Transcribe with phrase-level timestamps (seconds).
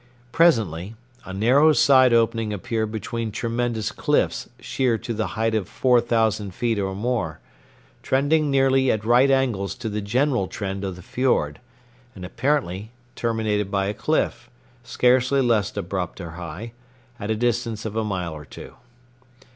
[0.31, 0.95] Presently,
[1.25, 6.55] a narrow side opening appeared between tremendous cliffs sheer to a height of four thousand
[6.55, 7.39] feet or more,
[8.01, 11.59] trending nearly at right angles to the general trend of the fiord,
[12.15, 14.49] and apparently terminated by a cliff,
[14.83, 16.71] scarcely less abrupt or high,
[17.19, 18.73] at a distance of a mile or two.